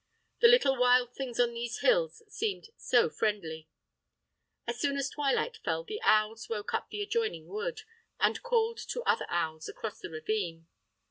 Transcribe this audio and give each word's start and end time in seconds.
The 0.39 0.47
little 0.47 0.75
wild 0.77 1.13
things 1.13 1.39
on 1.39 1.53
these 1.53 1.81
hills 1.81 2.23
seem 2.27 2.63
so 2.75 3.07
friendly. 3.07 3.69
As 4.65 4.79
soon 4.79 4.97
as 4.97 5.11
twilight 5.11 5.57
fell 5.57 5.83
the 5.83 6.01
owls 6.01 6.49
woke 6.49 6.73
up 6.73 6.89
the 6.89 7.03
adjoining 7.03 7.45
wood, 7.45 7.81
and 8.19 8.41
called 8.41 8.79
to 8.89 9.03
other 9.03 9.27
owls 9.29 9.69
across 9.69 9.99
the 9.99 10.09
ravine. 10.09 10.65